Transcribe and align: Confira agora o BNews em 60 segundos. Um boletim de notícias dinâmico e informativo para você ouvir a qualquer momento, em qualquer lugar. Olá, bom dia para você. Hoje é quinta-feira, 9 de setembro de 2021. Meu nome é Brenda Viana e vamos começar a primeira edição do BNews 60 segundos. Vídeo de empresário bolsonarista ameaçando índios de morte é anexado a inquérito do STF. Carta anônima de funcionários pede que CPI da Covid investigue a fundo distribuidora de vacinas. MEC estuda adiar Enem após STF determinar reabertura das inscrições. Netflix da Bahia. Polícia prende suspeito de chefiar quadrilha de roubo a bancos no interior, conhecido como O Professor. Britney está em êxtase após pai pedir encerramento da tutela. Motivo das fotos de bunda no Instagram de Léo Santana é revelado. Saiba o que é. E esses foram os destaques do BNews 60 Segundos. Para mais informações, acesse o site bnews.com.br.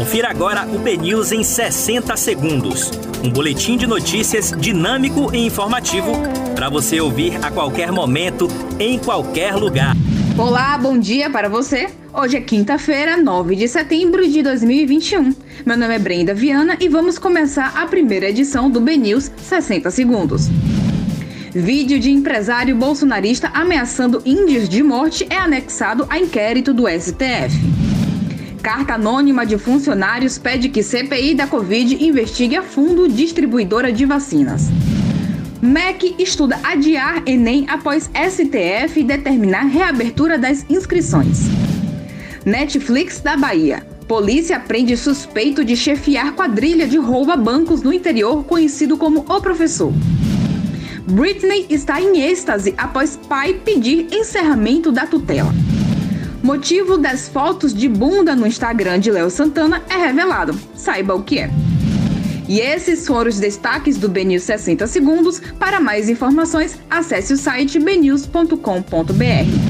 Confira 0.00 0.30
agora 0.30 0.66
o 0.66 0.78
BNews 0.78 1.30
em 1.30 1.44
60 1.44 2.16
segundos. 2.16 2.90
Um 3.22 3.28
boletim 3.28 3.76
de 3.76 3.86
notícias 3.86 4.50
dinâmico 4.58 5.30
e 5.34 5.44
informativo 5.44 6.12
para 6.54 6.70
você 6.70 6.98
ouvir 6.98 7.36
a 7.44 7.50
qualquer 7.50 7.92
momento, 7.92 8.48
em 8.78 8.98
qualquer 8.98 9.54
lugar. 9.56 9.94
Olá, 10.38 10.78
bom 10.78 10.98
dia 10.98 11.28
para 11.28 11.50
você. 11.50 11.90
Hoje 12.14 12.38
é 12.38 12.40
quinta-feira, 12.40 13.18
9 13.18 13.54
de 13.54 13.68
setembro 13.68 14.26
de 14.26 14.42
2021. 14.42 15.34
Meu 15.66 15.76
nome 15.76 15.94
é 15.94 15.98
Brenda 15.98 16.32
Viana 16.32 16.78
e 16.80 16.88
vamos 16.88 17.18
começar 17.18 17.70
a 17.76 17.84
primeira 17.84 18.30
edição 18.30 18.70
do 18.70 18.80
BNews 18.80 19.30
60 19.36 19.90
segundos. 19.90 20.48
Vídeo 21.52 22.00
de 22.00 22.10
empresário 22.10 22.74
bolsonarista 22.74 23.50
ameaçando 23.52 24.22
índios 24.24 24.66
de 24.66 24.82
morte 24.82 25.26
é 25.28 25.36
anexado 25.36 26.06
a 26.08 26.18
inquérito 26.18 26.72
do 26.72 26.88
STF. 26.88 27.89
Carta 28.62 28.94
anônima 28.94 29.46
de 29.46 29.56
funcionários 29.56 30.36
pede 30.36 30.68
que 30.68 30.82
CPI 30.82 31.34
da 31.34 31.46
Covid 31.46 32.04
investigue 32.04 32.56
a 32.56 32.62
fundo 32.62 33.08
distribuidora 33.08 33.90
de 33.90 34.04
vacinas. 34.04 34.68
MEC 35.62 36.14
estuda 36.18 36.60
adiar 36.62 37.22
Enem 37.26 37.66
após 37.68 38.10
STF 38.14 39.02
determinar 39.02 39.64
reabertura 39.64 40.36
das 40.36 40.66
inscrições. 40.68 41.40
Netflix 42.44 43.20
da 43.20 43.36
Bahia. 43.36 43.86
Polícia 44.06 44.60
prende 44.60 44.96
suspeito 44.96 45.64
de 45.64 45.74
chefiar 45.76 46.32
quadrilha 46.32 46.86
de 46.86 46.98
roubo 46.98 47.30
a 47.30 47.36
bancos 47.36 47.82
no 47.82 47.92
interior, 47.92 48.44
conhecido 48.44 48.98
como 48.98 49.20
O 49.20 49.40
Professor. 49.40 49.92
Britney 51.06 51.66
está 51.70 52.00
em 52.00 52.20
êxtase 52.20 52.74
após 52.76 53.16
pai 53.16 53.54
pedir 53.64 54.06
encerramento 54.12 54.92
da 54.92 55.06
tutela. 55.06 55.52
Motivo 56.42 56.96
das 56.96 57.28
fotos 57.28 57.74
de 57.74 57.88
bunda 57.88 58.34
no 58.34 58.46
Instagram 58.46 58.98
de 58.98 59.10
Léo 59.10 59.30
Santana 59.30 59.82
é 59.88 59.96
revelado. 59.96 60.58
Saiba 60.74 61.14
o 61.14 61.22
que 61.22 61.38
é. 61.38 61.50
E 62.48 62.58
esses 62.58 63.06
foram 63.06 63.28
os 63.28 63.38
destaques 63.38 63.96
do 63.96 64.08
BNews 64.08 64.42
60 64.42 64.86
Segundos. 64.86 65.40
Para 65.58 65.80
mais 65.80 66.08
informações, 66.08 66.78
acesse 66.90 67.32
o 67.32 67.36
site 67.36 67.78
bnews.com.br. 67.78 69.69